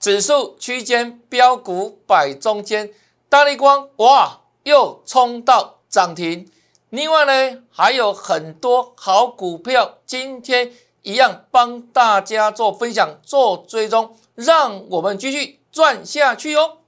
[0.00, 2.90] 指数区间，标股摆中间，
[3.28, 6.50] 大力光哇又冲到涨停。
[6.88, 16.78] 另外呢，还有很多好股票，今天一样帮大家做分享、做追踪，让我们继续赚下去哦。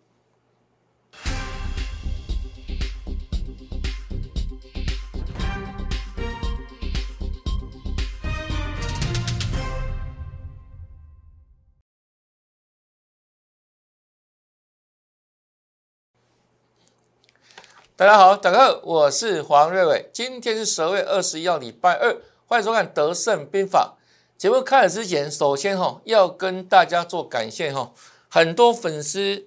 [18.03, 20.11] 大家好，大家好，我是黄瑞伟。
[20.13, 22.17] 今天是十二月二十一号，礼拜二，
[22.47, 23.97] 欢迎收看《德胜兵法》
[24.37, 24.61] 节目。
[24.61, 27.93] 开始之前，首先哈要跟大家做感谢哈，
[28.29, 29.47] 很多粉丝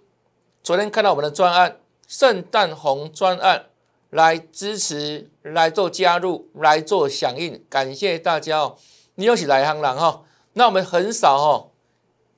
[0.64, 3.66] 昨天看到我们的专案圣诞红专案
[4.10, 8.78] 来支持、来做加入、来做响应，感谢大家哦。
[9.16, 11.68] 你又是来行人哈，那我们很少哈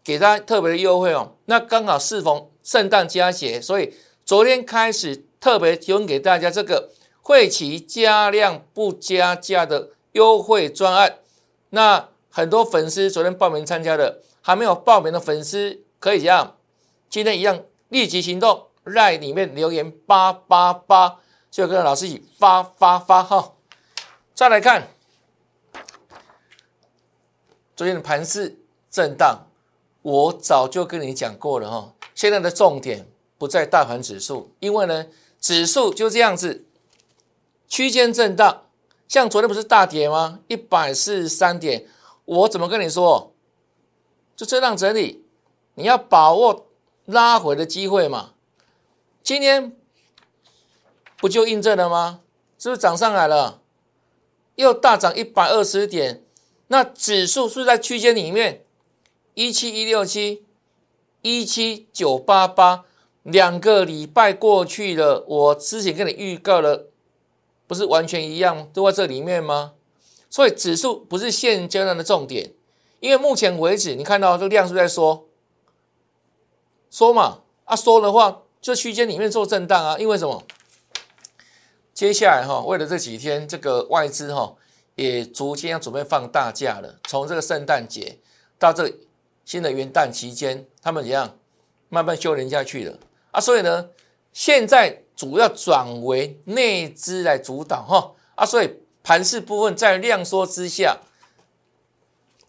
[0.03, 1.35] 给大家特别的优惠哦。
[1.45, 3.93] 那刚好适逢圣诞佳节，所以
[4.25, 5.26] 昨天开始。
[5.47, 6.89] 特别提供给大家这个
[7.21, 11.19] 会期加量不加价的优惠专案，
[11.69, 16.57] 那很多粉丝昨天报名参加的，还没有报名的粉丝可以这样，
[17.09, 23.53] 今天一样立即行动，在里面留言八八八，就跟老师一起发发发哈。
[24.35, 24.89] 再来看
[27.73, 28.59] 昨天的盘势
[28.91, 29.47] 震荡，
[30.01, 35.05] 我早就跟你讲过了哈，现在的重点不在大盘指数，因为呢。
[35.39, 36.65] 指数就这样子，
[37.67, 38.63] 区间震荡，
[39.07, 40.39] 像昨天不是大跌吗？
[40.47, 41.87] 一百四十三点，
[42.25, 43.33] 我怎么跟你说？
[44.35, 45.23] 就震荡整理，
[45.75, 46.67] 你要把握
[47.05, 48.33] 拉回的机会嘛。
[49.23, 49.75] 今天
[51.17, 52.21] 不就印证了吗？
[52.59, 53.61] 是不是涨上来了？
[54.55, 56.23] 又大涨一百二十点，
[56.67, 58.65] 那指数是在区间里面，
[59.35, 60.43] 一七一六七，
[61.21, 62.85] 一七九八八。
[63.27, 66.87] 两个礼拜过去了，我之前跟你预告了，
[67.67, 69.73] 不是完全一样，都在这里面吗？
[70.29, 72.53] 所以指数不是现阶段的重点，
[73.01, 75.27] 因为目前为止，你看到这个量是在缩，
[76.89, 80.41] 缩嘛，啊缩的话，这区间里面做震荡啊，因为什么？
[81.93, 84.55] 接下来哈，为了这几天，这个外资哈
[84.95, 88.19] 也逐渐要准备放大假了，从这个圣诞节
[88.57, 88.89] 到这
[89.43, 91.37] 新的元旦期间，他们怎样
[91.89, 92.97] 慢慢休年下去了。
[93.37, 93.89] 啊，所以呢，
[94.33, 100.97] 现在主要转为内资来主导哈啊，所以盘势部分在量缩之下，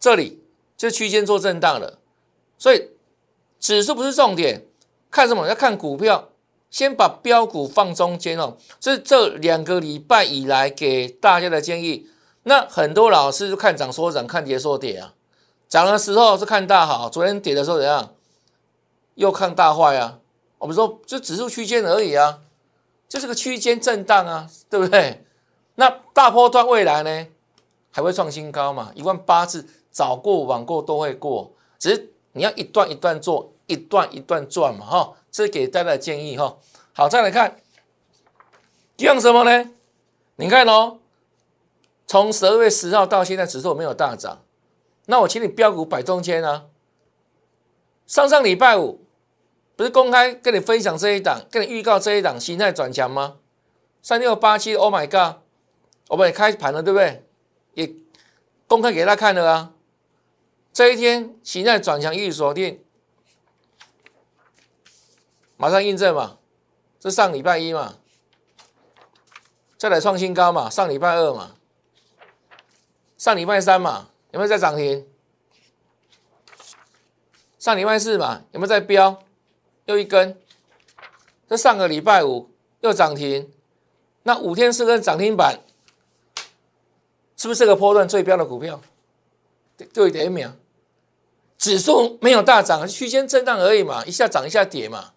[0.00, 0.42] 这里
[0.78, 1.98] 就区间做震荡了。
[2.56, 2.92] 所以
[3.60, 4.64] 指数不是重点，
[5.10, 5.46] 看什么？
[5.46, 6.30] 要看股票，
[6.70, 8.56] 先把标股放中间哦。
[8.80, 12.08] 这是这两个礼拜以来给大家的建议。
[12.44, 15.12] 那很多老师就看涨说涨，看跌说跌啊。
[15.68, 18.14] 涨的时候是看大好，昨天跌的时候怎样？
[19.16, 20.20] 又看大坏啊。
[20.58, 22.40] 我们说，就指数区间而已啊，
[23.08, 25.24] 就是个区间震荡啊，对不对？
[25.76, 27.26] 那大波段未来呢，
[27.92, 28.90] 还会创新高嘛？
[28.94, 35.14] 一万八次早过晚过都会过，只是你要一段一段做，一段一段赚嘛，哈。
[35.30, 36.56] 这是给大家的建议哈。
[36.92, 37.60] 好，再来看，
[38.96, 39.70] 用什么呢？
[40.36, 40.98] 你看哦，
[42.06, 44.42] 从十二月十号到现在，指数没有大涨，
[45.06, 46.66] 那我请你标股摆中间啊。
[48.06, 49.04] 上上礼拜五。
[49.78, 53.36] 不是公开跟你分享这一档，跟你预告这一档形态转强吗？
[54.02, 55.36] 三六八七，Oh my God，
[56.08, 57.24] 我们也开盘了，对不对？
[57.74, 57.94] 也
[58.66, 59.72] 公开给他看了啊。
[60.72, 62.82] 这一天形态转强，预锁定，
[65.56, 66.38] 马上印证嘛。
[66.98, 67.98] 这上礼拜一嘛，
[69.76, 70.68] 再来创新高嘛。
[70.68, 71.54] 上礼拜二嘛，
[73.16, 75.06] 上礼拜三嘛，有没有在涨停？
[77.60, 79.22] 上礼拜四嘛，有没有在飙？
[79.88, 80.38] 又一根，
[81.48, 82.50] 这上个礼拜五
[82.82, 83.50] 又涨停，
[84.24, 85.60] 那五天四根涨停板，
[87.38, 88.82] 是不是这个波段最标的股票？
[89.94, 90.52] 对点秒，
[91.56, 95.12] 指数没有大涨，区间震荡而已嘛，一下涨一下跌嘛，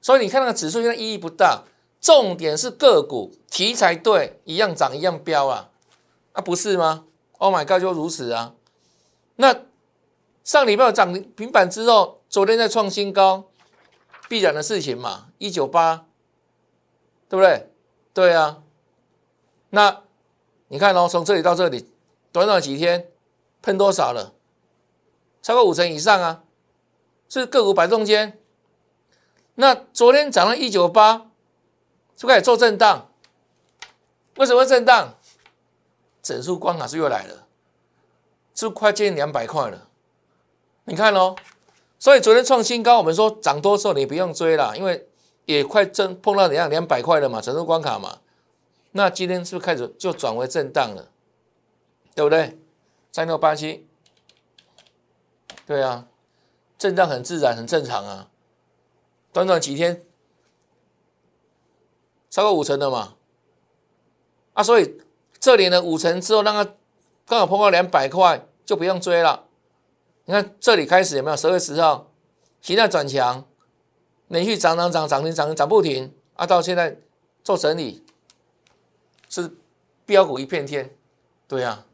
[0.00, 1.64] 所以你看那个指数现在意义不大，
[2.00, 5.68] 重点是个股题材对，一样涨一样飙啊，
[6.32, 7.04] 啊不是吗
[7.36, 8.54] ？Oh my god，就如此啊，
[9.36, 9.54] 那
[10.44, 13.44] 上礼拜涨停板之后，昨天在创新高。
[14.28, 16.06] 必然的事情嘛，一九八，
[17.28, 17.70] 对不对？
[18.12, 18.62] 对啊，
[19.70, 20.02] 那
[20.68, 21.90] 你看哦，从这里到这里，
[22.30, 23.10] 短短几天
[23.62, 24.34] 喷多少了？
[25.40, 26.44] 超过五成以上啊，
[27.28, 28.38] 是个股摆中间。
[29.54, 31.30] 那昨天涨了一九八，
[32.16, 33.10] 是不是开始做震荡？
[34.36, 35.14] 为什么震荡？
[36.20, 37.46] 整数关卡是又来了，
[38.54, 39.88] 是快接近两百块了。
[40.84, 41.36] 你看哦，
[41.98, 45.08] 所以昨天创新高，我们说涨多之后你不用追了，因为
[45.46, 48.18] 也快正碰到怎样两百块了嘛，整数关卡嘛。
[48.92, 51.08] 那今天是不是开始就转为震荡了？
[52.14, 52.58] 对不对？
[53.10, 53.86] 三六八七，
[55.66, 56.06] 对啊，
[56.78, 58.28] 震荡很自然，很正常啊。
[59.32, 60.02] 短短几天，
[62.30, 63.14] 超过五成的嘛。
[64.52, 65.00] 啊，所以
[65.40, 66.72] 这里呢五成之后，让它
[67.26, 69.47] 刚好碰到两百块，就不用追了。
[70.28, 71.36] 你看这里开始有没有？
[71.38, 72.06] 十月十号，
[72.60, 73.42] 形态转强，
[74.26, 76.44] 连续涨涨涨涨停涨停涨不停啊！
[76.44, 76.98] 到现在
[77.42, 78.04] 做整理，
[79.30, 79.50] 是
[80.04, 80.94] 标股一片天，
[81.46, 81.86] 对啊。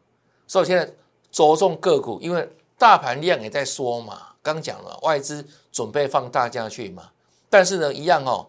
[0.49, 0.93] 所以现在
[1.31, 4.31] 着重个股，因为大盘量也在缩嘛。
[4.43, 7.11] 刚讲了，外资准备放大家去嘛。
[7.49, 8.49] 但是呢，一样哦，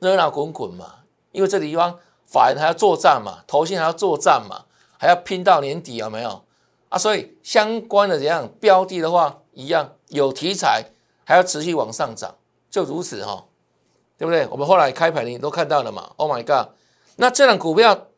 [0.00, 1.04] 热闹滚滚嘛。
[1.30, 1.96] 因为这地方
[2.26, 4.64] 法人还要作战嘛，投信还要作战嘛，
[4.98, 6.44] 还要拼到年底，有没有
[6.90, 6.98] 啊？
[6.98, 10.84] 所以相关的怎样标的的话，一样有题材，
[11.24, 12.36] 还要持续往上涨，
[12.68, 13.46] 就如此哈，
[14.18, 14.46] 对不对？
[14.48, 16.12] 我们后来开盘你都看到了嘛。
[16.16, 16.74] Oh my god！
[17.16, 18.08] 那这档股票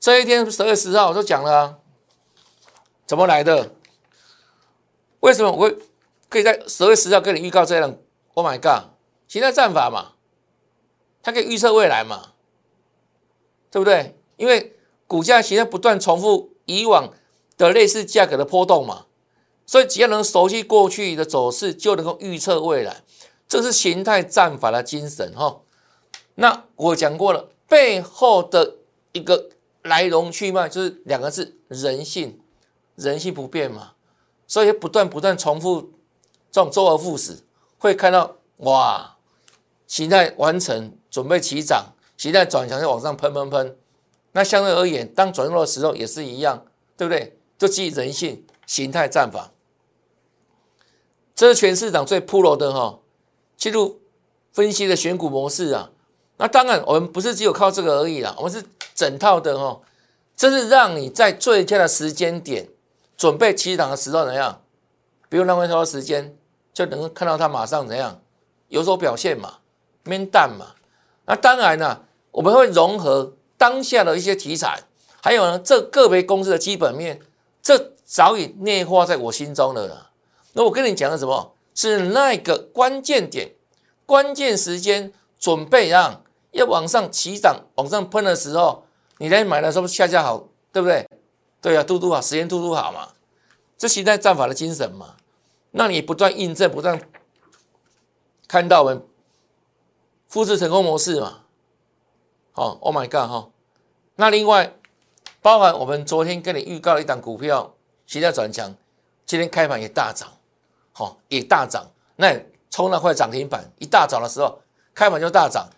[0.00, 1.78] 这一天十月十号我都讲了。
[3.06, 3.70] 怎么来的？
[5.20, 5.78] 为什么我会
[6.28, 7.96] 可以在十月十号跟你预告这样
[8.34, 8.90] ？Oh my god！
[9.28, 10.12] 形态战法嘛，
[11.22, 12.32] 它可以预测未来嘛，
[13.70, 14.16] 对不对？
[14.36, 14.76] 因为
[15.06, 17.12] 股价形态不断重复以往
[17.56, 19.06] 的类似价格的波动嘛，
[19.64, 23.02] 所以只要能熟悉过去的走势，就能够预测未来。
[23.48, 25.60] 这是形态战法的精神哈。
[26.36, 28.76] 那我讲过了，背后的
[29.12, 29.50] 一个
[29.82, 32.40] 来龙去脉就是两个字：人性。
[32.96, 33.92] 人性不变嘛，
[34.46, 35.92] 所以不断不断重复
[36.50, 37.40] 这种周而复始，
[37.76, 39.18] 会看到哇，
[39.86, 43.76] 形态完成，准备起涨，形态转强就往上喷喷喷。
[44.32, 46.64] 那相对而言，当转弱的时候也是一样，
[46.96, 47.35] 对不对？
[47.58, 49.52] 就基于人性形态战法，
[51.34, 52.98] 这是全市场最 pro 的哈，
[53.56, 54.00] 进入
[54.52, 55.90] 分析的选股模式啊。
[56.38, 58.64] 那当然，我们不是只有靠这个而已啦，我们是
[58.94, 59.80] 整套的哈，
[60.36, 62.68] 这是让你在最佳的时间点。
[63.16, 64.60] 准备起涨的时候怎样？
[65.30, 66.36] 不用浪费太多时间，
[66.74, 68.20] 就能够看到它马上怎样
[68.68, 69.60] 有所表现嘛，
[70.04, 70.74] 面淡嘛。
[71.24, 74.82] 那当然呢，我们会融合当下的一些题材，
[75.22, 77.18] 还有呢，这个别公司的基本面，
[77.66, 80.10] 这早已内化在我心中了啦。
[80.52, 81.56] 那我跟你讲的什么？
[81.74, 83.56] 是那个关键点、
[84.06, 86.22] 关键时间，准备让
[86.52, 88.84] 要往上起涨、往上喷的时候，
[89.18, 91.08] 你来买的时候恰恰好，对不对？
[91.60, 93.08] 对啊，嘟嘟好，时间嘟嘟好嘛，
[93.76, 95.16] 这形态战法的精神嘛，
[95.72, 97.00] 那你不断印证，不断
[98.46, 99.04] 看到我们
[100.28, 101.40] 复制成功模式嘛。
[102.52, 103.50] 好，Oh my God 哈，
[104.14, 104.78] 那另外
[105.46, 107.72] 包含我们昨天跟你预告的一档股票，
[108.04, 108.74] 现在转强，
[109.24, 110.28] 今天开盘也大涨，
[110.90, 112.36] 好，也大涨，那
[112.68, 114.58] 冲那块涨停板，一大早的时候
[114.92, 115.68] 开盘就大涨，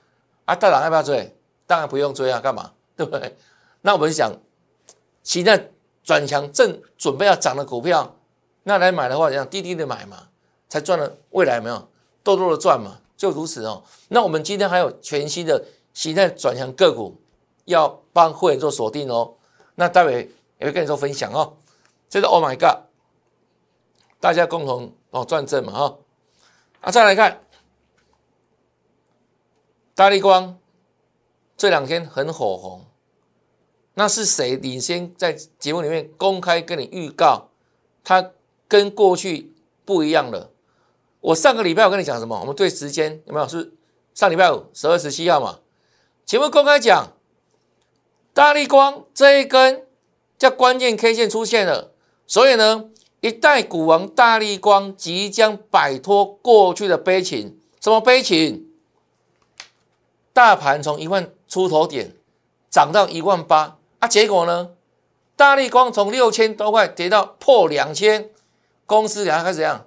[0.46, 1.36] 啊，大涨要不要追？
[1.66, 2.72] 当然不用追啊，干嘛？
[2.96, 3.36] 对不对？
[3.82, 4.32] 那我们想，
[5.22, 5.68] 现在。
[6.02, 8.16] 转强正准备要涨的股票，
[8.62, 10.28] 那来买的话，怎样低低的买嘛，
[10.66, 11.86] 才赚了未来没有，
[12.22, 13.82] 多多的赚嘛，就如此哦。
[14.08, 15.62] 那我们今天还有全新的
[15.92, 17.20] 形态转强个股
[17.66, 19.34] 要帮会员做锁定哦。
[19.78, 20.28] 那待会
[20.58, 21.56] 也会跟你做分享哦。
[22.08, 22.88] 这是 Oh my God，
[24.18, 25.98] 大家共同哦赚正嘛哈。
[26.80, 27.40] 啊，再来看
[29.94, 30.58] 大力光
[31.56, 32.86] 这两天很火红。
[33.94, 37.48] 那是谁领先在节目里面公开跟你预告，
[38.02, 38.32] 它
[38.66, 39.54] 跟过去
[39.84, 40.50] 不一样了。
[41.20, 42.40] 我上个礼拜我跟你讲什么？
[42.40, 43.46] 我们对时间有没有？
[43.46, 43.72] 是
[44.12, 45.60] 上礼拜五十二十七号嘛？
[46.24, 47.12] 节目公开讲，
[48.38, 49.84] 大力光这一根
[50.38, 51.90] 叫关键 K 线出现了，
[52.24, 52.84] 所以呢，
[53.20, 57.58] 一代股王大力光即将摆脱过去的悲情。
[57.80, 58.64] 什么悲情？
[60.32, 62.12] 大盘从一万出头点
[62.70, 63.78] 涨到一万八。
[63.98, 64.70] 啊，结果呢？
[65.34, 68.30] 大力光从六千多块跌到破两千，
[68.86, 69.84] 公司然后开始怎样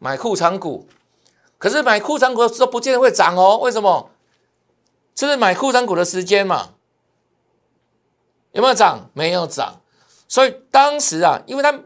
[0.00, 0.88] 买库藏股？
[1.58, 3.58] 可是买库藏股的时候不见得会涨哦。
[3.58, 4.10] 为什么？
[5.14, 6.70] 这是买库藏股的时间嘛？
[8.54, 9.10] 有没有涨？
[9.12, 9.82] 没有涨。
[10.26, 11.80] 所以当时啊，因为它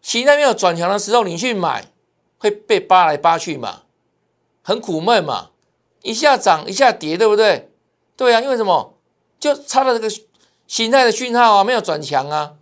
[0.00, 1.92] 形态没有转强的时候，你去买
[2.38, 3.82] 会被扒来扒去嘛，
[4.62, 5.50] 很苦闷嘛。
[6.02, 7.70] 一下涨一下跌，对不对？
[8.16, 8.94] 对啊，因为什么？
[9.38, 10.10] 就差了这个。
[10.66, 12.54] 形态的讯号啊，没有转强啊。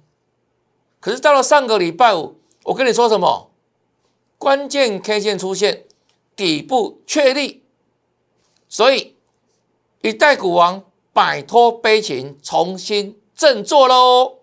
[1.01, 3.51] 可是到了上个礼拜五，我跟你说什么？
[4.37, 5.85] 关键 K 线出现，
[6.37, 7.63] 底部确立，
[8.69, 9.17] 所以
[10.03, 10.85] 一代股王
[11.15, 14.41] 摆脱悲情，重新振作喽。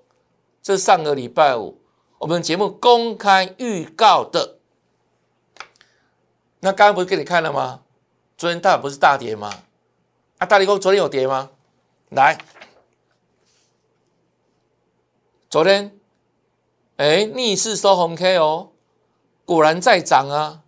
[0.61, 1.81] 这上个礼拜五，
[2.19, 4.59] 我们节目公开预告的
[6.59, 7.81] 那刚刚不是给你看了吗？
[8.37, 9.51] 昨天大不是大跌吗？
[10.37, 11.49] 啊，大力光昨天有跌吗？
[12.09, 12.37] 来，
[15.49, 15.99] 昨天，
[16.97, 18.71] 哎，逆势收红 K 哦，
[19.45, 20.63] 果然在涨啊！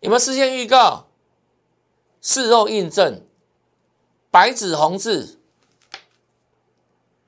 [0.00, 1.08] 有没有事先预告？
[2.20, 3.26] 事后印证，
[4.30, 5.35] 白纸红字，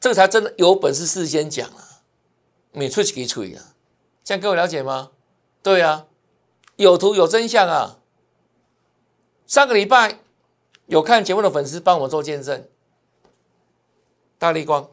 [0.01, 2.03] 这个才真的有本事事先讲啊！
[2.73, 3.75] 你吹几吹啊？
[4.23, 5.11] 这样各位了解吗？
[5.63, 6.07] 对啊，
[6.77, 7.99] 有图有真相啊！
[9.47, 10.21] 上个礼拜
[10.87, 12.69] 有看节目的粉丝帮我做见证，
[14.39, 14.89] 大力光。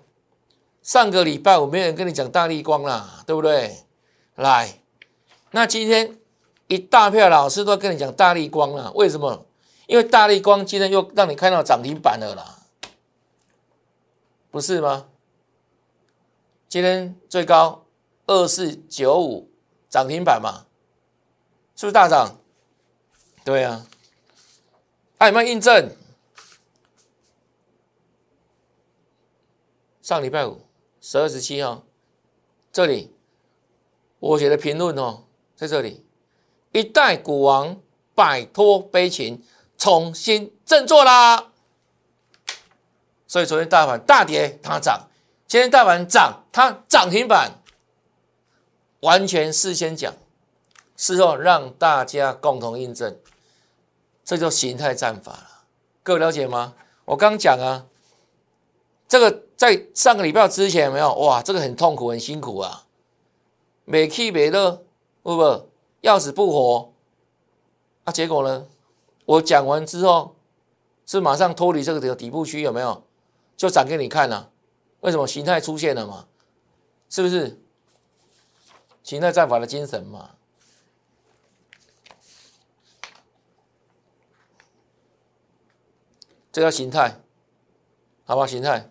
[0.82, 3.86] 上个礼拜我没有人跟你讲大力光啦，对不对？
[4.36, 4.82] 来，
[5.52, 6.18] 那今天
[6.68, 9.46] 一大票老师都跟你讲大力光了，为什么？
[9.88, 12.55] 因为大力光今天又让你看到涨停板了啦，
[14.56, 15.10] 不是吗？
[16.70, 17.86] 今天最高
[18.26, 19.52] 二四九五
[19.90, 20.66] 涨停板嘛，
[21.76, 22.38] 是不是大涨？
[23.44, 23.86] 对啊。
[25.20, 25.92] 有没有印证？
[30.02, 30.62] 上礼拜五
[31.02, 31.84] 十二十七号，
[32.72, 33.14] 这里
[34.20, 35.26] 我写的评论哦，
[35.58, 36.06] 在这里，
[36.72, 37.82] 一代股王
[38.14, 39.44] 摆脱悲情，
[39.78, 41.52] 重新振作啦。
[43.36, 45.10] 所以昨天大盘大跌，它涨；
[45.46, 47.51] 今天大盘涨，它涨停板。
[49.01, 50.13] 完全事先讲，
[50.96, 53.20] 事后让大家共同印证。
[54.24, 55.48] 这就形态战法了，
[56.01, 56.75] 各位了解吗？
[57.04, 57.88] 我刚讲啊，
[59.06, 61.13] 这个在上个礼拜之前有没有？
[61.15, 62.86] 哇，这个很痛苦，很辛苦啊，
[63.84, 64.82] 没气没乐，
[65.22, 66.94] 不不，要死不活。
[68.06, 68.65] 啊，结果呢？
[69.25, 70.38] 我讲完之后，
[71.06, 73.04] 是马上脱离这个底底部区，有没有？
[73.56, 74.52] 就涨给你看了。
[75.02, 76.28] 为什么形态出现了嘛？
[77.10, 77.62] 是不是
[79.04, 80.32] 形态战法的精神嘛？
[86.52, 87.22] 这叫形态，
[88.24, 88.48] 好吧？
[88.48, 88.90] 形态，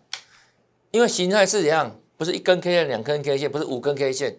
[0.90, 1.98] 因为形态是怎样？
[2.16, 4.38] 不是一根 K 线、两根 K 线，不是五根 K 线，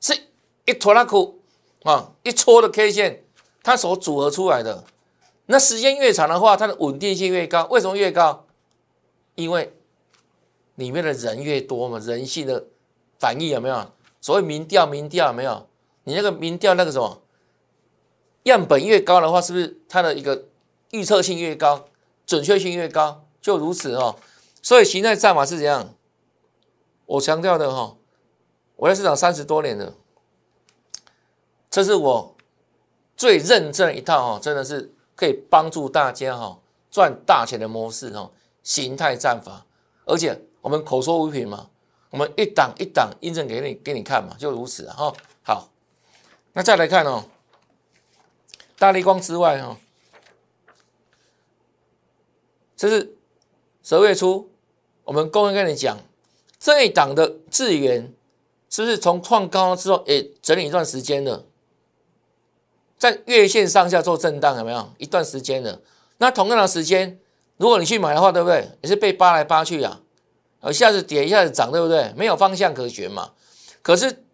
[0.00, 0.28] 是
[0.66, 1.40] 一坨拉苦
[1.84, 3.24] 啊，一撮的 K 线，
[3.62, 4.84] 它所组合出来的。
[5.46, 7.64] 那时间越长的话，它的稳定性越高。
[7.66, 8.45] 为什么越高？
[9.36, 9.72] 因为
[10.74, 12.66] 里面的人越多嘛，人性的
[13.18, 13.92] 反应有没有？
[14.20, 15.68] 所谓民调，民调有没有？
[16.02, 17.22] 你那个民调那个什么
[18.42, 20.46] 样本越高的话，是不是它的一个
[20.90, 21.86] 预测性越高？
[22.26, 24.16] 准确性越高，就如此哦。
[24.60, 25.94] 所以形态战法是怎样？
[27.06, 27.96] 我强调的哈，
[28.74, 29.94] 我在市场三十多年了，
[31.70, 32.36] 这是我
[33.16, 36.58] 最认真一套哈，真的是可以帮助大家哈
[36.90, 38.30] 赚大钱的模式哈。
[38.66, 39.64] 形态战法，
[40.06, 41.70] 而且我们口说无凭嘛，
[42.10, 45.14] 我们一档一档印证给你给你看嘛，就如此哈。
[45.44, 45.70] 好，
[46.52, 47.26] 那再来看哦，
[48.76, 49.78] 大力光之外哈。
[52.76, 53.14] 这是
[53.84, 54.50] 十二月初，
[55.04, 55.96] 我们公开跟你讲，
[56.58, 58.12] 这一档的资源
[58.68, 61.44] 是不是从创高之后，也整理一段时间了，
[62.98, 65.80] 在月线上下做震荡，有没有一段时间了？
[66.18, 67.20] 那同样的时间，
[67.56, 68.70] 如果你去买的话，对不对？
[68.82, 70.00] 也是被扒来扒去啊，
[70.68, 72.12] 一下子跌，一下子涨，对不对？
[72.16, 73.32] 没有方向可选嘛。
[73.82, 74.24] 可是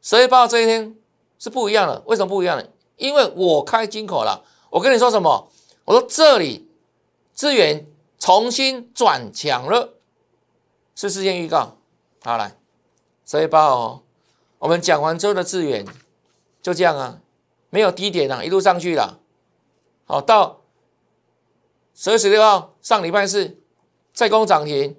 [0.00, 0.96] 十月八号这一天
[1.38, 2.64] 是不一样的，为什么不一样呢？
[2.96, 5.50] 因为我开金口了，我跟你说什么？
[5.84, 6.68] 我说这里
[7.32, 7.86] 资源。
[8.24, 9.94] 重新转强了，
[10.94, 11.76] 是事先预告。
[12.22, 12.56] 好，来
[13.26, 14.04] 十月八号，
[14.60, 15.84] 我们讲完之后的资源
[16.62, 17.18] 就这样啊，
[17.68, 19.18] 没有低点啊，一路上去了。
[20.04, 20.60] 好，到
[21.94, 23.58] 十月十六号上礼拜四
[24.12, 24.96] 再攻涨停，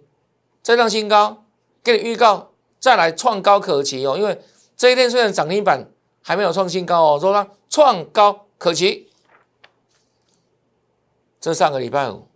[0.61, 1.43] 再创新高，
[1.83, 4.17] 给你预告再来创高可期哦。
[4.17, 4.41] 因为
[4.77, 5.89] 这一天虽然涨停板
[6.21, 9.09] 还没有创新高哦，说它创高可期。
[11.39, 12.27] 这上个礼拜五。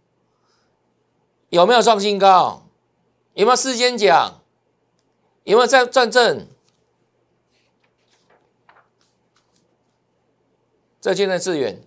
[1.49, 2.67] 有没有创新高？
[3.33, 4.41] 有没有事先讲？
[5.45, 6.45] 有没有在转正？
[10.99, 11.81] 这现在资源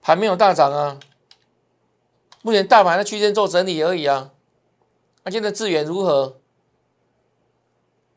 [0.00, 1.00] 还没有大涨啊，
[2.44, 4.30] 目前大盘的区间做整理而已啊。
[5.22, 6.38] 那现在资源如何？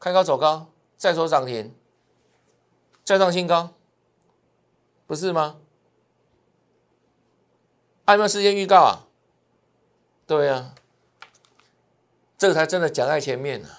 [0.02, 0.68] 开高走高，
[0.98, 1.74] 再说涨停，
[3.06, 3.70] 再创新高，
[5.06, 5.62] 不是吗？
[8.06, 9.08] 还有没有事先预告啊？
[10.26, 10.76] 对呀，
[12.38, 13.70] 这个才真的讲在前面呢，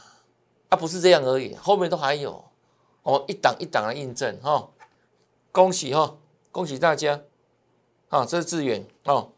[0.70, 2.46] 啊，不是这样而已，后面都还有，
[3.02, 4.70] 哦，一档一档的印证哈，
[5.52, 6.16] 恭喜哈，
[6.50, 7.20] 恭喜大家，
[8.08, 9.32] 啊，这是资源哦，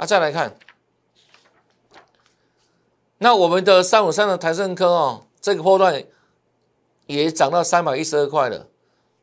[0.00, 0.56] 啊，再来看，
[3.18, 6.02] 那我们的三五三的台盛科哦，这个波段
[7.04, 8.66] 也涨到三百一十二块了，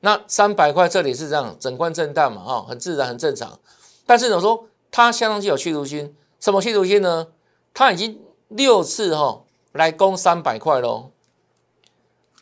[0.02, 3.60] 那三百块这里是这样，整关震荡嘛，哈，很自然，很正常。
[4.06, 7.30] 但是我说它相当具有企图心，什么企图心呢？
[7.74, 9.42] 它已经六次哈
[9.72, 11.10] 来攻三百块喽。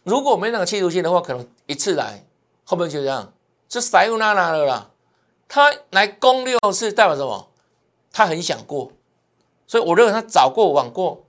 [0.03, 2.27] 如果没那个企图心的话，可能一次来，
[2.65, 3.31] 后面就这样，
[3.69, 4.91] 就塞乌娜娜了啦。
[5.47, 7.47] 他来攻六次，代表什么？
[8.15, 8.93] 他很想过，
[9.67, 11.25] 所以我认为他早过晚过，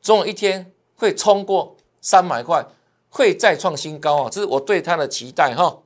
[0.00, 2.66] 总有一天会冲过三百块，
[3.10, 4.30] 会再创新高啊！
[4.30, 5.80] 这是我对他的期待哈。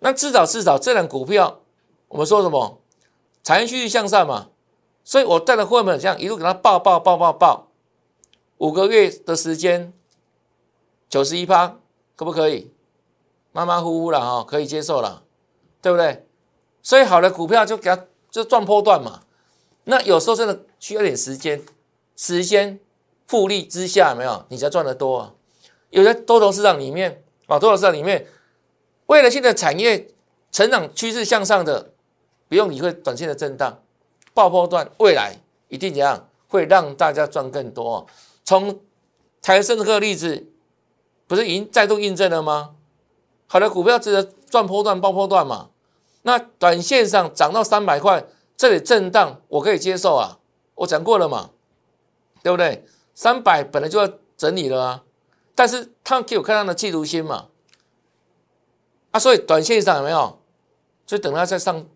[0.00, 1.62] 那至少至少这两股票，
[2.08, 2.78] 我们说什么？
[3.42, 4.50] 产业趋势向上嘛，
[5.02, 7.68] 所以我带着会员这样一路给他报报报报报，
[8.58, 9.94] 五个月的时间，
[11.08, 11.78] 九十一趴，
[12.16, 12.70] 可不可以？
[13.52, 15.22] 马马虎虎了哈，可以接受了，
[15.80, 16.26] 对不对？
[16.82, 19.22] 所以好的股票就给它就赚波段嘛，
[19.84, 21.62] 那有时候真的需要点时间，
[22.16, 22.78] 时间
[23.26, 25.32] 复利之下没有，你才赚得多啊。
[25.90, 28.26] 有些多头市场里面啊，多头市场里面，
[29.06, 30.08] 为了现在产业
[30.50, 31.90] 成长趋势向上的，
[32.48, 33.82] 不用理会短线的震荡，
[34.32, 35.38] 爆破段未来
[35.68, 38.06] 一定怎样会让大家赚更多。
[38.44, 38.80] 从
[39.40, 40.46] 台升这个例子，
[41.26, 42.74] 不是已经再度印证了吗？
[43.46, 45.68] 好的股票值得赚波段、爆破段嘛。
[46.22, 48.24] 那短线上涨到三百块，
[48.56, 50.38] 这里震荡我可以接受啊，
[50.76, 51.50] 我讲过了嘛，
[52.42, 52.84] 对不对？
[53.14, 55.04] 三百本来就要整理了啊，
[55.54, 57.48] 但是他给我看到的企图心嘛，
[59.10, 60.40] 啊，所以短线上有没有？
[61.06, 61.86] 就等它再上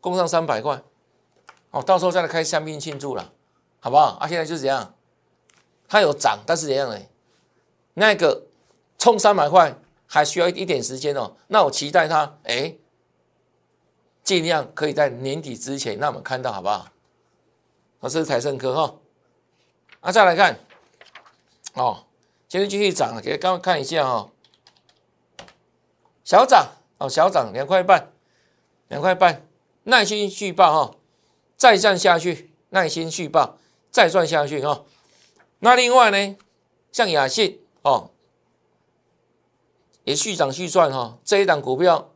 [0.00, 0.80] 攻上三百块，
[1.70, 3.32] 哦，到时候再来开香槟庆祝了，
[3.80, 4.16] 好不好？
[4.20, 4.94] 啊，现在就是这样，
[5.88, 6.98] 它有涨，但是怎样呢？
[7.94, 8.44] 那个
[8.98, 12.76] 冲三百块还需要一点时间哦，那我期待它，哎。
[14.24, 16.88] 尽量可以在年底之前让我们看到，好不好？
[18.00, 18.96] 这是财盛科哈，
[20.00, 20.58] 啊，再来看，
[21.74, 22.06] 哦，
[22.48, 24.30] 今天继续涨，给刚刚看一下哈，
[26.24, 28.12] 小涨哦，小涨两块半，
[28.88, 29.46] 两块半，
[29.84, 30.96] 耐心续报哈，
[31.56, 33.58] 再战下去，耐心续报，
[33.90, 34.84] 再赚下去哈。
[35.58, 36.36] 那另外呢，
[36.92, 38.10] 像雅信哦，
[40.04, 42.13] 也续涨续赚哈，这一档股票。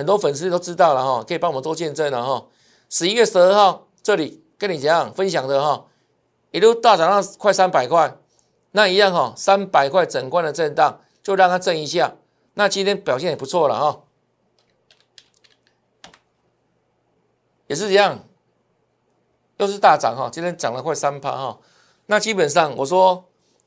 [0.00, 2.46] 很多粉丝都知道了哈，可以帮我们做见证了哈。
[2.88, 5.84] 十一月十二号这里跟你讲分享的哈，
[6.52, 8.16] 一路大涨到快三百块，
[8.70, 12.16] 那一样哈，三百块整关的震荡就让它震一下。
[12.54, 14.00] 那今天表现也不错了哈，
[17.66, 18.20] 也是一样，
[19.58, 21.58] 又是大涨哈，今天涨了快三趴哈。
[22.06, 23.26] 那基本上我说，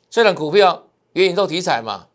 [0.10, 2.08] 虽然股票元宇宙题材嘛，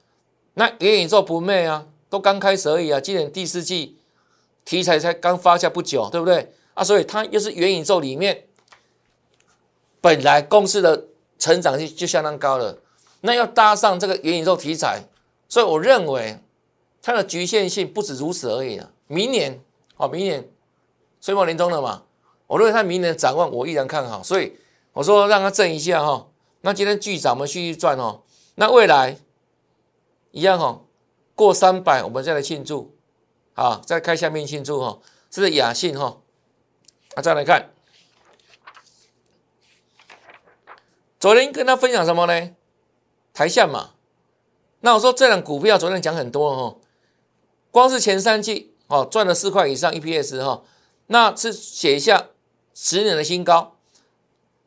[0.55, 3.95] 那元宇宙不媚啊，都刚开始而已啊，今年第四季。
[4.69, 6.85] 题材才刚发下不久，对不对啊？
[6.85, 8.45] 所以它又是元宇宙里面
[9.99, 11.07] 本来公司的
[11.39, 12.77] 成长性就相当高了，
[13.23, 15.05] 那要搭上这个元宇宙题材，
[15.49, 16.39] 所以我认为
[17.01, 18.91] 它的局限性不止如此而已啊。
[19.07, 19.59] 明年
[19.97, 20.47] 哦，明年
[21.19, 22.03] 岁末年终了嘛，
[22.47, 24.53] 我认为它明年展望我依然看好，所以
[24.93, 26.27] 我说让它震一下哈。
[26.61, 28.21] 那今天巨涨，我们继续赚哦。
[28.57, 29.17] 那未来
[30.33, 30.83] 一样哈，
[31.35, 32.95] 过三百我们再来庆祝。
[33.59, 36.21] 啊，再看下面庆祝哈，这是雅信哈。
[37.17, 37.73] 啊再来看，
[41.19, 42.55] 昨天跟他分享什么呢？
[43.35, 43.95] 台下嘛。
[44.81, 46.79] 那我说这两股票昨天讲很多哈，
[47.73, 50.63] 光是前三季哦赚了四块以上 EPS 哈，
[51.09, 52.29] 那是写一下
[52.73, 53.77] 十年的新高。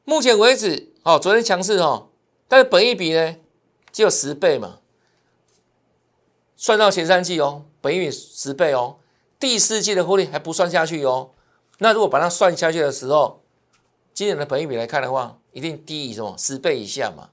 [0.03, 2.09] 目前为止哦，昨天强势哈，
[2.49, 3.37] 但是本益比呢
[3.93, 4.79] 只有十倍嘛。
[6.57, 7.67] 算到前三季哦。
[7.81, 8.97] 本益十倍哦，
[9.39, 11.31] 第四季的获利还不算下去哦。
[11.79, 13.41] 那如果把它算下去的时候，
[14.13, 17.29] 今年的本益比来看的话，一定低于什么十倍以下嘛？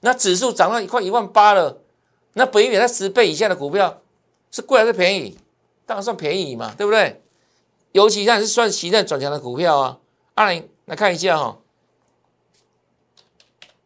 [0.00, 1.82] 那指数涨到一块一万八了，
[2.32, 4.00] 那本益比在十倍以下的股票
[4.50, 5.38] 是贵还是便宜？
[5.86, 7.22] 当然算便宜嘛，对不对？
[7.92, 10.00] 尤其像是算形态转强的股票啊。
[10.34, 11.58] 阿林来看一下哈，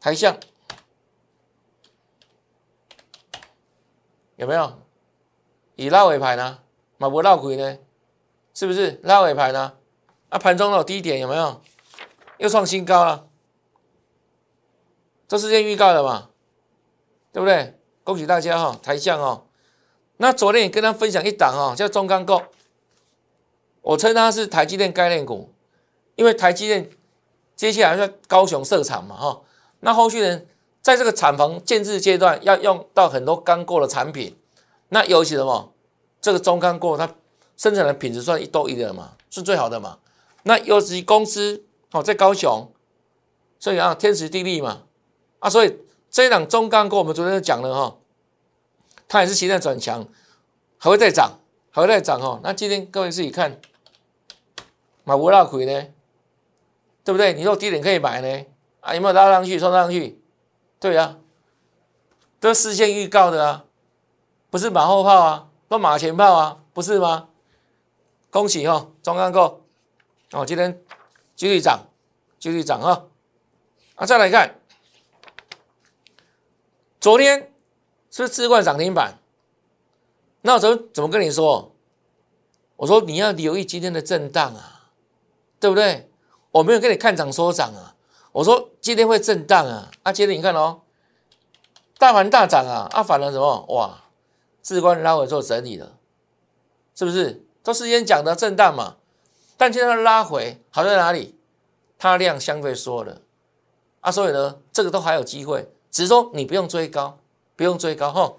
[0.00, 0.38] 台象
[4.36, 4.78] 有没有？
[5.78, 6.58] 以拉尾盘呢，
[6.96, 7.78] 马博拉鬼呢，
[8.52, 9.74] 是不是拉尾盘呢？
[10.28, 11.60] 啊，盘中的低点有没有？
[12.38, 13.28] 又创新高了，
[15.28, 16.30] 这是先预告的嘛，
[17.32, 17.78] 对不对？
[18.02, 19.44] 恭喜大家哈，台象哦。
[20.16, 22.42] 那昨天也跟他分享一档哦，叫中钢构，
[23.82, 25.54] 我称它是台积电概念股，
[26.16, 26.90] 因为台积电
[27.54, 29.42] 接下来在高雄设厂嘛哈，
[29.78, 30.42] 那后续呢，
[30.82, 34.36] 在这个厂房建制阶段要用到很多钢构的产品。
[34.88, 35.72] 那尤其什么？
[36.20, 37.08] 这个中钢过它
[37.56, 39.98] 生产的品质算一都一的嘛，是最好的嘛。
[40.42, 42.70] 那尤其公司哦，在高雄，
[43.58, 44.82] 所以啊，天时地利嘛
[45.38, 45.78] 啊，所以
[46.10, 47.96] 这一档中钢过我们昨天讲了哈，
[49.06, 50.06] 它也是形态转强。
[50.80, 51.40] 还会再涨，
[51.72, 52.38] 还会再涨哦。
[52.44, 53.60] 那今天各位自己看，
[55.02, 55.88] 买不拉亏呢，
[57.02, 57.32] 对不对？
[57.32, 58.46] 你说低点可以买呢，
[58.78, 60.22] 啊，有没有拉上去，冲上去？
[60.78, 61.18] 对啊，
[62.38, 63.64] 都事先预告的啊，
[64.50, 67.28] 不是马后炮啊，都马前炮啊，不是吗？
[68.30, 69.64] 恭喜哈，中钢构
[70.32, 70.82] 哦，今天
[71.34, 71.86] 继续涨，
[72.38, 73.06] 继续涨哈。
[73.94, 74.60] 啊，再来看，
[77.00, 77.52] 昨天
[78.10, 79.18] 是不是置冠涨停板？
[80.42, 81.74] 那我怎么怎么跟你说？
[82.76, 84.90] 我说你要留意今天的震荡啊，
[85.58, 86.10] 对不对？
[86.52, 87.96] 我没有跟你看涨说涨啊，
[88.32, 89.90] 我说今天会震荡啊。
[90.04, 90.82] 啊，接着你看哦，
[91.98, 93.66] 大盘大涨啊，啊，反而什么？
[93.68, 94.04] 哇，
[94.68, 95.96] 置冠拉回做整理了，
[96.94, 97.42] 是不是？
[97.62, 98.96] 都事先讲的震荡嘛，
[99.56, 101.38] 但今天拉回好在哪里？
[101.96, 103.22] 它量相对缩了。
[104.00, 107.18] 啊，所以呢，这个都还有机会，只是说你不用追高，
[107.56, 108.34] 不用追高哈。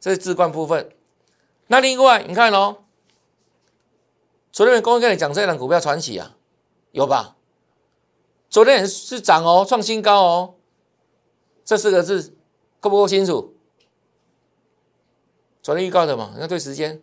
[0.00, 0.90] 这是置冠部分。
[1.66, 2.78] 那另外你看哦，
[4.50, 6.34] 昨天公开跟你讲这档股票传奇啊，
[6.92, 7.36] 有吧？
[8.48, 10.54] 昨天也是涨哦，创新高哦。
[11.62, 12.34] 这四个字
[12.80, 13.54] 够不够清楚？
[15.68, 17.02] 昨天预告的嘛，要对时间。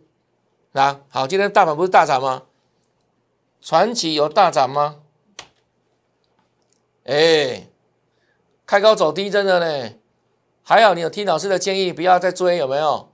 [0.72, 2.42] 啊，好，今天大盘不是大涨吗？
[3.60, 4.96] 传奇有大涨吗？
[7.04, 7.68] 哎。
[8.66, 9.94] 开高走低，真的呢，
[10.64, 13.12] 还好你有听老师的建议，不要再追，有没有？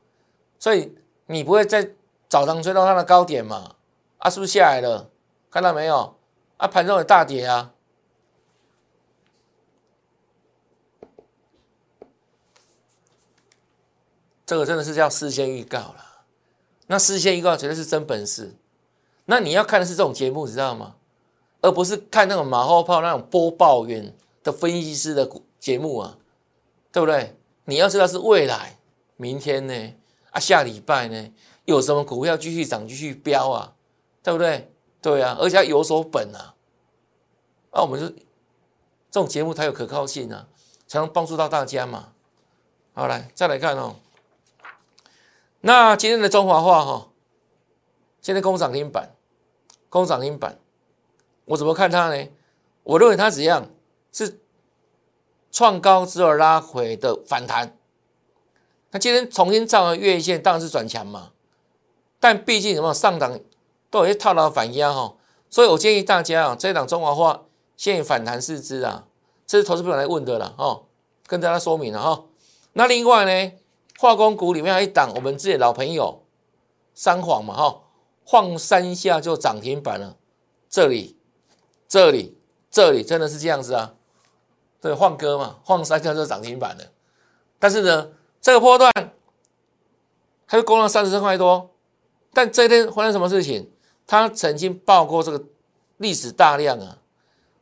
[0.59, 1.91] 所以你不会再
[2.31, 3.75] 早上追到它的高点嘛？
[4.17, 5.11] 啊，是不是下来了？
[5.51, 6.17] 看到没有？
[6.57, 7.75] 啊，盘中有大跌啊，
[14.53, 16.05] 这个真的是叫事先预告了。
[16.89, 18.55] 那事先预告绝对是真本事。
[19.25, 20.97] 那你要看的是这种节目，你知道吗？
[21.63, 24.15] 而不是看那种马后炮那种播报员。
[24.43, 26.19] 的分析师的节目啊，
[26.91, 27.37] 对不对？
[27.67, 28.77] 你要知道是未来，
[29.17, 29.95] 明天呢？
[30.33, 31.33] 啊，下礼拜呢？
[31.65, 33.75] 有什么股票继续涨、继续飙啊？
[34.21, 34.73] 对不对？
[35.01, 36.57] 对啊，而且要有所本啊。
[37.71, 38.21] 啊，我们就这
[39.13, 40.49] 种节目才有可靠性啊，
[40.89, 42.09] 才能帮助到大家嘛。
[42.95, 43.95] 好，来再来看哦。
[45.63, 47.09] 那今天的中华化哈，
[48.21, 49.15] 现在攻涨停板，
[49.89, 50.59] 攻涨停板，
[51.47, 52.29] 我怎么看它呢？
[52.83, 53.69] 我认为它怎样？
[54.13, 54.41] 是
[55.51, 57.79] 创高之后拉回的反弹，
[58.91, 61.31] 那今天重新站回月线，当然是转强嘛。
[62.19, 63.39] 但毕竟什么上档
[63.89, 65.15] 都有些套牢反压哈，
[65.49, 67.45] 所以我建议大家啊，这一档中华化
[67.77, 69.07] 现反弹四支啊，
[69.47, 70.83] 这是投资朋友来问的了哈，
[71.29, 72.25] 跟大家说明了哈。
[72.73, 73.53] 那另外呢，
[74.03, 76.25] 化工股里面还一档我们自己老朋友
[76.93, 77.83] 三晃嘛哈，
[78.25, 80.17] 晃三下就涨停板了，
[80.69, 81.17] 这里、
[81.87, 82.37] 这里、
[82.69, 83.95] 这里真的是这样子啊。
[84.81, 86.87] 对，晃歌嘛，晃三下就涨停板了。
[87.61, 88.11] 但是呢，
[88.41, 88.93] 这个波段
[90.49, 91.71] 它就攻了三十块多。
[92.33, 93.71] 但这天发生什么事情？
[94.09, 95.45] 它曾经爆过这个
[95.99, 96.99] 历史大量啊，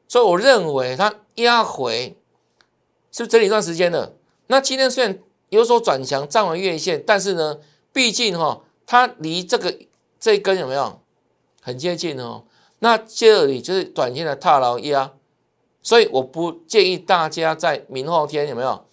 [0.08, 2.18] 所以我认为它压回
[3.12, 4.14] 是不是整理一段时间了？
[4.46, 5.18] 那今天虽然
[5.50, 7.58] 有所转强，站稳月线，但是呢，
[7.92, 9.78] 毕竟哈，它离这个
[10.18, 11.00] 这一根有没有
[11.60, 12.44] 很接近哦？
[12.78, 15.12] 那这里就是短线的踏牢压。
[15.82, 18.84] 所以我不建议大家在明后天有没有，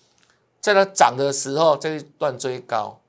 [0.62, 3.02] 在它涨的时候这一段追高，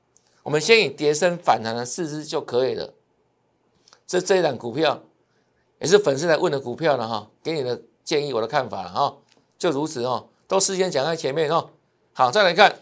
[0.42, 2.92] 我们先以跌升反弹的四支就可以了。
[4.04, 5.00] 这这一档股票
[5.78, 9.16] 也是粉丝来问的股票了哈，给你的建议我的看法了哈，
[9.56, 11.70] 就如此哦，都事先讲在前面哦。
[12.12, 12.80] 好，再来看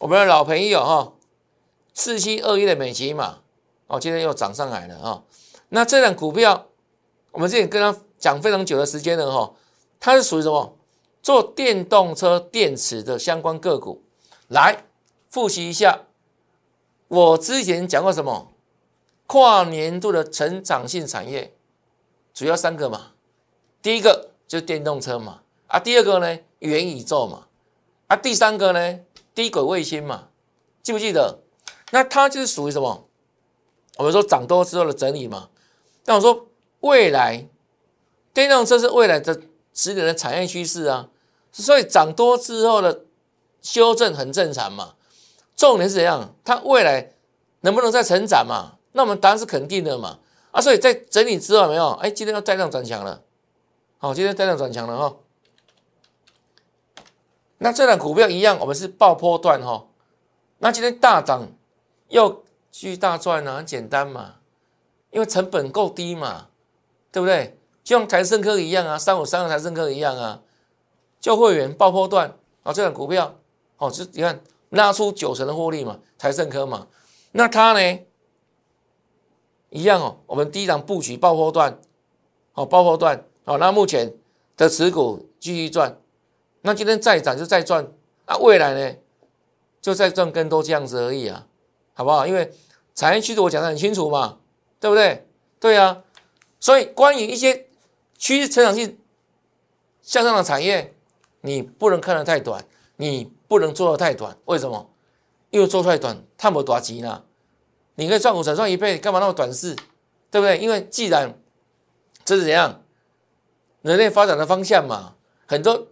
[0.00, 1.12] 我们的老朋友哈，
[1.92, 3.40] 四七二一的美琪嘛，
[3.86, 5.22] 哦，今天又涨上来了啊。
[5.68, 6.68] 那这档股票
[7.32, 9.52] 我们之前跟他讲非常久的时间了哈。
[10.00, 10.74] 它是属于什么？
[11.20, 14.02] 做电动车电池的相关个股。
[14.48, 14.84] 来
[15.28, 16.06] 复习一下，
[17.08, 18.50] 我之前讲过什么？
[19.26, 21.52] 跨年度的成长性产业，
[22.32, 23.12] 主要三个嘛。
[23.82, 27.48] 第一个就是电动车嘛，啊，第二个呢，元宇宙嘛，
[28.06, 29.00] 啊，第三个呢，
[29.34, 30.28] 低轨卫星嘛，
[30.82, 31.40] 记不记得？
[31.92, 33.06] 那它就是属于什么？
[33.98, 35.48] 我们说涨多之后的整理嘛。
[36.04, 36.48] 但我说
[36.80, 37.46] 未来
[38.32, 39.42] 电动车是未来的。
[39.72, 41.08] 十年的产业趋势啊，
[41.52, 43.04] 所以涨多之后的
[43.62, 44.94] 修正很正常嘛。
[45.56, 46.34] 重点是怎样？
[46.44, 47.12] 它未来
[47.60, 48.78] 能不能再成长嘛？
[48.92, 50.18] 那我们答案是肯定的嘛。
[50.50, 51.90] 啊，所以在整理之后没有？
[51.92, 53.22] 哎，今天要带量转强了。
[53.98, 55.16] 好，今天带量转强了哈。
[57.62, 59.86] 那这档股票一样，我们是爆破段哈。
[60.58, 61.46] 那今天大涨
[62.08, 63.58] 又继续大赚呢？
[63.58, 64.36] 很简单嘛，
[65.10, 66.48] 因为成本够低嘛，
[67.12, 67.58] 对不对？
[67.84, 70.40] 就像台盛科一样啊，三五三的台盛科一样啊，
[71.20, 73.36] 就会员爆破段啊，这档股票
[73.76, 76.86] 哦，就你看拉出九成的获利嘛，台盛科嘛，
[77.32, 78.00] 那它呢
[79.68, 80.16] 一样哦。
[80.26, 81.78] 我们第一档布局爆破段，
[82.54, 84.14] 哦，爆破段，哦，那目前
[84.56, 85.99] 的持股继续赚，
[86.62, 87.86] 那今天再涨就再赚，
[88.26, 88.96] 啊，未来呢，
[89.80, 91.46] 就再赚更多这样子而已啊，
[91.94, 92.26] 好不好？
[92.26, 92.52] 因为
[92.94, 94.38] 产业趋势我讲的很清楚嘛，
[94.78, 95.26] 对不对？
[95.58, 96.02] 对啊，
[96.58, 97.66] 所以关于一些
[98.16, 98.98] 趋势成长性
[100.02, 100.94] 向上的产业，
[101.42, 102.64] 你不能看得太短，
[102.96, 104.90] 你不能做得太短，为什么？
[105.50, 107.24] 因为做太短，太不短急呢。
[107.96, 109.74] 你可以赚五成、赚一倍，干嘛那么短视？
[110.30, 110.58] 对不对？
[110.58, 111.38] 因为既然
[112.24, 112.82] 这是怎样，
[113.82, 115.88] 人类发展的方向嘛，很多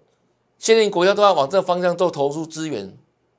[0.58, 2.96] 现在国家都要往这个方向做投入资源、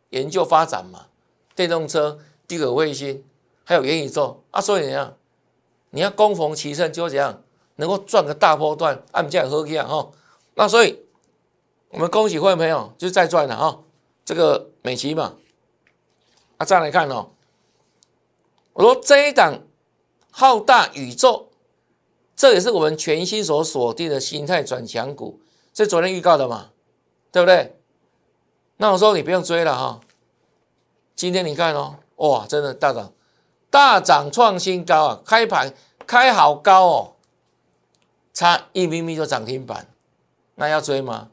[0.10, 1.08] 研究发展嘛。
[1.55, 3.23] 电动车、低轨卫星，
[3.65, 5.17] 还有元宇宙啊，所以怎样？
[5.89, 7.43] 你要攻逢其胜，就怎样
[7.75, 10.12] 能够赚个大波段，按价喝起啊哈。
[10.55, 10.99] 那所以，
[11.89, 13.84] 我们恭喜各位朋友，就是再赚了哈。
[14.23, 15.36] 这个美琪嘛。
[16.58, 17.32] 啊，再来看哦，
[18.73, 19.63] 我说这一档
[20.32, 21.49] 浩大宇宙，
[22.36, 25.41] 这也是我们全新所锁定的心态转强股，
[25.73, 26.69] 是昨天预告的嘛，
[27.31, 27.75] 对不对？
[28.77, 29.99] 那我说你不用追了哈，
[31.15, 33.11] 今天你看哦，哇，真的大涨，
[33.69, 35.73] 大涨创新高啊，开盘
[36.07, 37.13] 开好高哦，
[38.33, 39.87] 差一咪咪就涨停板，
[40.55, 41.29] 那要追吗？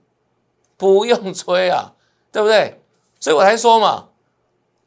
[0.76, 1.94] 不用追啊，
[2.32, 2.80] 对不对？
[3.20, 4.08] 所以我才说嘛。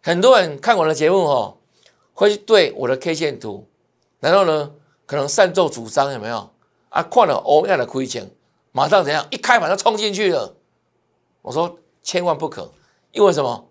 [0.02, 1.58] 很多人看我的节目哦，
[2.14, 3.68] 会对我的 K 线图，
[4.20, 4.72] 然后呢，
[5.06, 6.50] 可能擅作主张有没有
[6.90, 7.04] 啊？
[7.04, 8.30] 看了欧亚的亏钱，
[8.72, 9.26] 马上怎样？
[9.30, 10.56] 一开盘就冲进去了。
[11.50, 12.72] 我说千万不可，
[13.12, 13.68] 因为什么？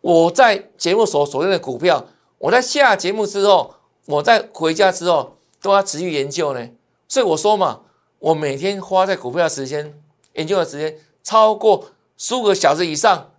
[0.00, 2.06] 我在节目所所用的股票，
[2.38, 3.74] 我在下节目之后，
[4.06, 6.70] 我在回家之后都要持续研究呢。
[7.06, 7.82] 所以我说嘛，
[8.18, 10.00] 我每天花在股票时间
[10.32, 13.30] 研究的时间超过十五个小时以上，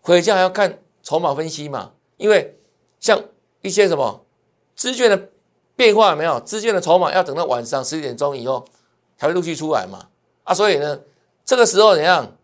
[0.00, 0.78] 回家还要看。
[1.02, 2.58] 筹码分析嘛，因为
[2.98, 3.22] 像
[3.60, 4.24] 一些什么
[4.74, 5.28] 资券的
[5.76, 8.64] 变化没有，资券的筹码要等到晚上十一点钟以后
[9.16, 10.08] 才会陆续出来嘛。
[10.42, 10.98] 啊，所以呢，
[11.44, 12.35] 这个时候怎样？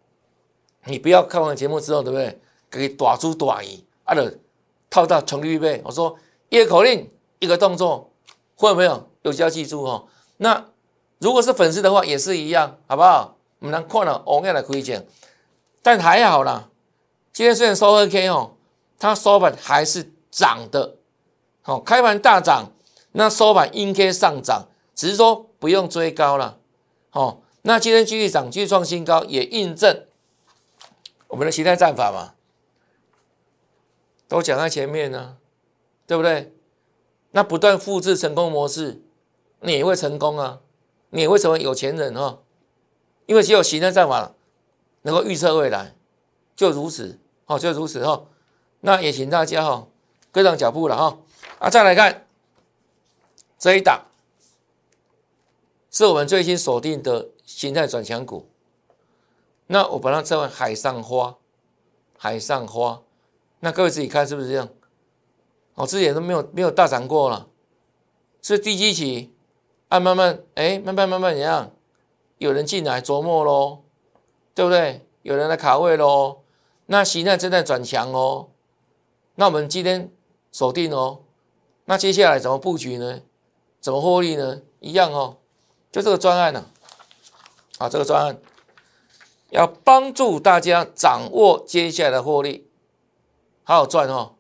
[0.87, 2.41] 你不要看完节目之后，对不对？
[2.71, 4.39] 可以短出短移，啊的
[4.89, 5.81] 套到全力预备。
[5.85, 6.17] 我说
[6.49, 8.11] 一个口令，一个动作，
[8.57, 9.09] 会没有？
[9.23, 10.09] 有就要记住哦。
[10.39, 10.65] 那
[11.19, 13.37] 如果是粉丝的话，也是一样，好不好？
[13.61, 15.07] 我们能看了同样的亏钱，
[15.83, 16.69] 但还好啦。
[17.33, 18.57] 今天虽然收二 K 哦，
[18.99, 20.97] 它收盘还是涨的，
[21.61, 22.73] 好开盘大涨，
[23.13, 26.59] 那收盘应该上涨，只是说不用追高了，
[27.13, 30.05] 哦，那今天继续涨，继续创新高，也印证
[31.33, 32.35] 我们的形态战法嘛，
[34.29, 35.39] 都讲在前面呢，
[36.07, 36.53] 对不对？
[37.31, 39.01] 那不断复制成功模式，
[39.61, 40.61] 你也会成功啊，
[41.09, 42.41] 你也会成为有钱人哦，
[43.25, 44.35] 因为只有形态战法
[45.03, 45.97] 能够预测未来，
[46.55, 47.19] 就如此。
[47.47, 48.27] 哦，就如此哈，
[48.81, 49.89] 那也请大家哈
[50.31, 51.19] 跟上脚步了哈
[51.59, 51.71] 啊！
[51.71, 52.27] 再来看
[53.59, 54.05] 这一档，
[55.91, 58.47] 是我们最新锁定的形态转强股。
[59.73, 61.39] 那我把它称为海上花，
[62.19, 63.01] 海上花。
[63.61, 64.69] 那各位自己看是不是这样？
[65.77, 67.49] 哦，之前都没有没有大涨过了，
[68.43, 69.35] 是低基期
[69.89, 71.71] 啊，慢慢哎，慢慢慢慢怎样？
[72.37, 73.85] 有人进来琢磨喽，
[74.55, 75.07] 对不对？
[75.23, 76.43] 有人来卡位喽。
[76.85, 78.51] 那形态正在转强哦，
[79.37, 80.13] 那我们今天
[80.51, 81.21] 锁定哦，
[81.87, 83.23] 那接下来怎么布局呢？
[83.81, 84.61] 怎么获利呢？
[84.81, 85.39] 一样哦，
[85.91, 86.67] 就这个专案呢，
[87.79, 88.37] 啊，这个专案
[89.53, 92.67] 要帮助大家掌握接下来的获利，
[93.63, 94.35] 好好赚哦。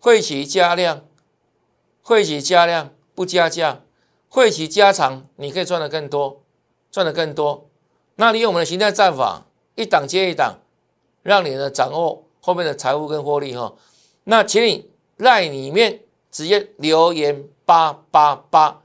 [0.00, 1.04] 汇起加量，
[2.02, 3.82] 汇起加量不加价，
[4.28, 6.42] 汇起加长，你可以赚的更多，
[6.90, 7.68] 赚的更多。
[8.16, 10.58] 那利用我们的形态战法，一档接一档。
[11.22, 13.74] 让你呢掌握后面的财务跟获利哈，
[14.22, 18.80] 那请你在里面直接留言八八八。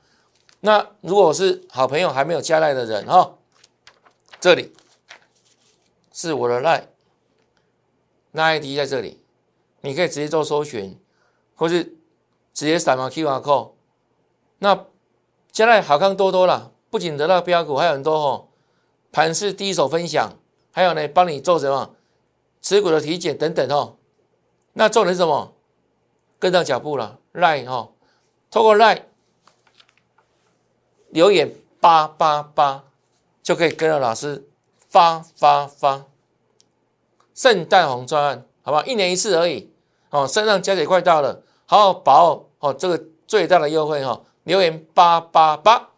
[0.61, 3.35] 那如果是好朋友还没有加赖的人哈，
[4.39, 4.73] 这里
[6.11, 6.89] 是我的赖，
[8.31, 9.21] 那 ID 在这里，
[9.81, 10.99] 你可以直接做搜寻，
[11.55, 11.83] 或是
[12.53, 13.71] 直接扫描 QR code。
[14.59, 14.85] 那
[15.51, 18.47] 加赖好看多多了，不仅得到标股，还有很多哦，
[19.11, 20.37] 盘市第一手分享，
[20.71, 21.95] 还有呢帮你做什么？
[22.61, 23.97] 持股的体检等等哦，
[24.73, 25.53] 那重点是什么？
[26.37, 27.91] 跟上脚步了，line 哈，
[28.49, 29.03] 透过 line
[31.09, 32.83] 留言八八八
[33.43, 34.47] 就可以跟着老师
[34.91, 36.05] 发发发
[37.33, 38.85] 圣诞红专案，好不好？
[38.85, 39.71] 一年一次而已
[40.11, 45.89] 哦，圣诞佳节快到了，好好把握哦这个最大的优惠哈，留言八八八。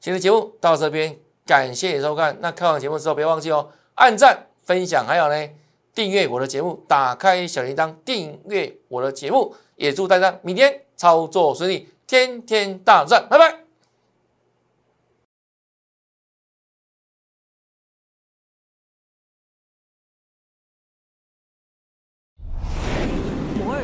[0.00, 2.36] 今天节目到这边，感谢收看。
[2.40, 4.48] 那看完节目之后，别忘记哦，按赞。
[4.66, 5.48] 分享还有呢，
[5.94, 13.65] 订阅我的节目，打开小铃铛，订阅我的节目，也祝大家明天操作顺利，天天大赚，拜拜。